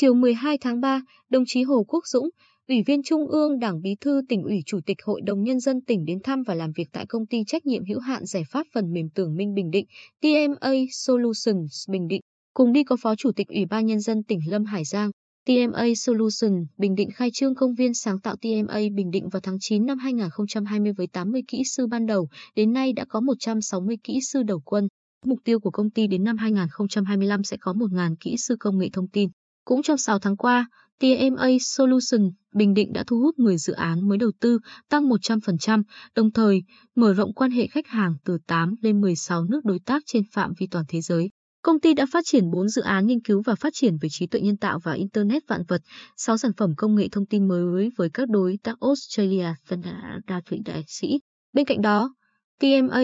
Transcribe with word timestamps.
Chiều 0.00 0.14
12 0.14 0.58
tháng 0.58 0.80
3, 0.80 1.02
đồng 1.30 1.44
chí 1.46 1.62
Hồ 1.62 1.84
Quốc 1.88 2.06
Dũng, 2.06 2.28
Ủy 2.68 2.82
viên 2.86 3.02
Trung 3.02 3.26
ương 3.28 3.58
Đảng 3.58 3.80
Bí 3.80 3.96
thư 4.00 4.22
tỉnh 4.28 4.42
ủy 4.42 4.62
Chủ 4.66 4.80
tịch 4.86 4.96
Hội 5.04 5.20
đồng 5.24 5.42
Nhân 5.42 5.60
dân 5.60 5.80
tỉnh 5.80 6.04
đến 6.04 6.18
thăm 6.24 6.42
và 6.46 6.54
làm 6.54 6.72
việc 6.76 6.88
tại 6.92 7.06
công 7.06 7.26
ty 7.26 7.44
trách 7.46 7.66
nhiệm 7.66 7.84
hữu 7.84 8.00
hạn 8.00 8.26
giải 8.26 8.42
pháp 8.50 8.66
phần 8.74 8.92
mềm 8.92 9.08
Tường 9.14 9.36
Minh 9.36 9.54
Bình 9.54 9.70
Định, 9.70 9.86
TMA 10.20 10.72
Solutions 10.92 11.88
Bình 11.90 12.08
Định. 12.08 12.20
Cùng 12.54 12.72
đi 12.72 12.84
có 12.84 12.96
Phó 13.02 13.14
Chủ 13.14 13.32
tịch 13.36 13.48
Ủy 13.48 13.66
ban 13.66 13.86
Nhân 13.86 14.00
dân 14.00 14.22
tỉnh 14.22 14.38
Lâm 14.46 14.64
Hải 14.64 14.84
Giang. 14.84 15.10
TMA 15.46 15.86
Solutions 15.96 16.66
Bình 16.76 16.94
Định 16.94 17.10
khai 17.14 17.30
trương 17.32 17.54
công 17.54 17.74
viên 17.74 17.94
sáng 17.94 18.20
tạo 18.20 18.36
TMA 18.36 18.80
Bình 18.94 19.10
Định 19.10 19.28
vào 19.28 19.40
tháng 19.40 19.56
9 19.60 19.86
năm 19.86 19.98
2020 19.98 20.92
với 20.96 21.06
80 21.06 21.42
kỹ 21.48 21.62
sư 21.64 21.86
ban 21.86 22.06
đầu, 22.06 22.28
đến 22.54 22.72
nay 22.72 22.92
đã 22.92 23.04
có 23.08 23.20
160 23.20 23.96
kỹ 24.04 24.18
sư 24.32 24.42
đầu 24.42 24.60
quân. 24.64 24.88
Mục 25.26 25.38
tiêu 25.44 25.60
của 25.60 25.70
công 25.70 25.90
ty 25.90 26.06
đến 26.06 26.24
năm 26.24 26.36
2025 26.36 27.42
sẽ 27.42 27.56
có 27.60 27.72
1.000 27.72 28.14
kỹ 28.20 28.36
sư 28.36 28.56
công 28.60 28.78
nghệ 28.78 28.88
thông 28.92 29.08
tin. 29.08 29.30
Cũng 29.70 29.82
trong 29.82 29.98
6 29.98 30.18
tháng 30.18 30.36
qua, 30.36 30.68
TMA 30.98 31.48
Solution 31.60 32.30
Bình 32.54 32.74
Định 32.74 32.92
đã 32.92 33.04
thu 33.06 33.20
hút 33.20 33.38
10 33.38 33.56
dự 33.58 33.72
án 33.72 34.08
mới 34.08 34.18
đầu 34.18 34.30
tư, 34.40 34.58
tăng 34.88 35.08
100%, 35.08 35.82
đồng 36.14 36.32
thời 36.32 36.62
mở 36.96 37.14
rộng 37.14 37.34
quan 37.34 37.50
hệ 37.50 37.66
khách 37.66 37.86
hàng 37.86 38.14
từ 38.24 38.38
8 38.46 38.74
lên 38.82 39.00
16 39.00 39.44
nước 39.44 39.64
đối 39.64 39.78
tác 39.86 40.02
trên 40.06 40.22
phạm 40.32 40.52
vi 40.58 40.66
toàn 40.70 40.84
thế 40.88 41.00
giới. 41.00 41.30
Công 41.62 41.80
ty 41.80 41.94
đã 41.94 42.06
phát 42.12 42.24
triển 42.26 42.50
4 42.50 42.68
dự 42.68 42.82
án 42.82 43.06
nghiên 43.06 43.20
cứu 43.20 43.42
và 43.46 43.54
phát 43.54 43.72
triển 43.74 43.96
về 44.00 44.08
trí 44.12 44.26
tuệ 44.26 44.40
nhân 44.40 44.56
tạo 44.56 44.78
và 44.84 44.92
Internet 44.92 45.42
vạn 45.48 45.62
vật, 45.68 45.82
6 46.16 46.38
sản 46.38 46.52
phẩm 46.56 46.74
công 46.76 46.94
nghệ 46.94 47.08
thông 47.12 47.26
tin 47.26 47.48
mới 47.48 47.90
với 47.96 48.10
các 48.14 48.28
đối 48.28 48.58
tác 48.62 48.80
Australia, 48.80 49.46
Canada, 49.68 50.40
Thụy 50.46 50.58
Đại 50.64 50.84
Sĩ. 50.86 51.20
Bên 51.52 51.64
cạnh 51.64 51.82
đó, 51.82 52.14
TMA 52.60 53.02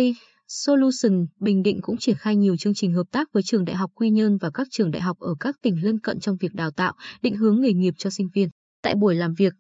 Solution 0.48 1.26
Bình 1.40 1.62
Định 1.62 1.78
cũng 1.82 1.96
triển 1.96 2.16
khai 2.18 2.36
nhiều 2.36 2.56
chương 2.56 2.74
trình 2.74 2.92
hợp 2.92 3.06
tác 3.12 3.32
với 3.32 3.42
trường 3.42 3.64
Đại 3.64 3.76
học 3.76 3.90
Quy 3.94 4.10
Nhơn 4.10 4.36
và 4.36 4.50
các 4.54 4.66
trường 4.70 4.90
đại 4.90 5.02
học 5.02 5.18
ở 5.18 5.34
các 5.40 5.56
tỉnh 5.62 5.84
lân 5.84 6.00
cận 6.00 6.20
trong 6.20 6.36
việc 6.40 6.54
đào 6.54 6.70
tạo, 6.70 6.94
định 7.22 7.36
hướng 7.36 7.60
nghề 7.60 7.72
nghiệp 7.72 7.94
cho 7.98 8.10
sinh 8.10 8.28
viên. 8.34 8.48
Tại 8.82 8.94
buổi 8.94 9.14
làm 9.14 9.34
việc, 9.34 9.52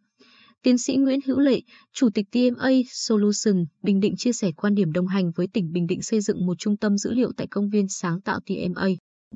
Tiến 0.62 0.78
sĩ 0.78 0.96
Nguyễn 0.96 1.20
Hữu 1.26 1.38
Lệ, 1.38 1.60
Chủ 1.92 2.08
tịch 2.14 2.26
TMA 2.32 2.70
Solution 2.90 3.64
Bình 3.82 4.00
Định 4.00 4.14
chia 4.16 4.32
sẻ 4.32 4.50
quan 4.56 4.74
điểm 4.74 4.92
đồng 4.92 5.06
hành 5.06 5.30
với 5.36 5.46
tỉnh 5.52 5.72
Bình 5.72 5.86
Định 5.86 6.02
xây 6.02 6.20
dựng 6.20 6.46
một 6.46 6.54
trung 6.58 6.76
tâm 6.76 6.98
dữ 6.98 7.12
liệu 7.12 7.32
tại 7.36 7.46
công 7.46 7.68
viên 7.68 7.88
sáng 7.88 8.20
tạo 8.20 8.40
TMA. 8.46 8.86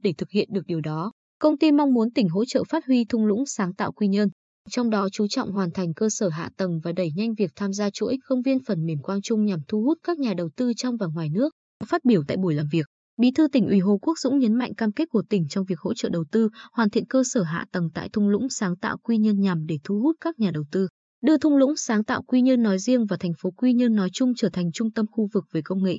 Để 0.02 0.12
thực 0.18 0.30
hiện 0.30 0.48
được 0.52 0.66
điều 0.66 0.80
đó, 0.80 1.12
công 1.38 1.58
ty 1.58 1.72
mong 1.72 1.94
muốn 1.94 2.10
tỉnh 2.10 2.28
hỗ 2.28 2.44
trợ 2.44 2.64
phát 2.68 2.86
huy 2.86 3.04
thung 3.04 3.26
lũng 3.26 3.46
sáng 3.46 3.74
tạo 3.74 3.92
Quy 3.92 4.08
Nhơn, 4.08 4.28
trong 4.70 4.90
đó 4.90 5.08
chú 5.12 5.26
trọng 5.28 5.52
hoàn 5.52 5.70
thành 5.70 5.94
cơ 5.94 6.08
sở 6.10 6.28
hạ 6.28 6.50
tầng 6.56 6.80
và 6.84 6.92
đẩy 6.92 7.10
nhanh 7.16 7.34
việc 7.34 7.50
tham 7.56 7.72
gia 7.72 7.90
chuỗi 7.90 8.18
công 8.28 8.42
viên 8.42 8.58
phần 8.64 8.86
mềm 8.86 8.98
Quang 8.98 9.22
Trung 9.22 9.44
nhằm 9.44 9.60
thu 9.68 9.82
hút 9.82 9.98
các 10.02 10.18
nhà 10.18 10.34
đầu 10.34 10.50
tư 10.56 10.72
trong 10.76 10.96
và 10.96 11.06
ngoài 11.06 11.28
nước. 11.30 11.52
Phát 11.86 12.04
biểu 12.04 12.22
tại 12.28 12.36
buổi 12.36 12.54
làm 12.54 12.66
việc, 12.72 12.86
Bí 13.20 13.30
thư 13.30 13.48
tỉnh 13.48 13.66
ủy 13.68 13.78
Hồ 13.78 13.98
Quốc 14.02 14.18
Dũng 14.18 14.38
nhấn 14.38 14.54
mạnh 14.54 14.74
cam 14.74 14.92
kết 14.92 15.08
của 15.10 15.22
tỉnh 15.28 15.48
trong 15.48 15.64
việc 15.64 15.78
hỗ 15.78 15.94
trợ 15.94 16.08
đầu 16.08 16.24
tư, 16.32 16.48
hoàn 16.72 16.90
thiện 16.90 17.06
cơ 17.06 17.22
sở 17.24 17.42
hạ 17.42 17.66
tầng 17.72 17.90
tại 17.94 18.08
thung 18.12 18.28
lũng 18.28 18.48
sáng 18.48 18.76
tạo 18.76 18.96
Quy 19.02 19.18
Nhơn 19.18 19.40
nhằm 19.40 19.66
để 19.66 19.78
thu 19.84 20.00
hút 20.00 20.16
các 20.20 20.38
nhà 20.38 20.50
đầu 20.50 20.64
tư, 20.72 20.88
đưa 21.22 21.38
thung 21.38 21.56
lũng 21.56 21.76
sáng 21.76 22.04
tạo 22.04 22.22
Quy 22.22 22.42
Nhơn 22.42 22.62
nói 22.62 22.78
riêng 22.78 23.06
và 23.06 23.16
thành 23.16 23.32
phố 23.42 23.50
Quy 23.50 23.72
Nhơn 23.72 23.94
nói 23.94 24.08
chung 24.12 24.32
trở 24.36 24.48
thành 24.52 24.72
trung 24.72 24.92
tâm 24.92 25.06
khu 25.10 25.28
vực 25.34 25.44
về 25.52 25.62
công 25.64 25.82
nghệ, 25.82 25.98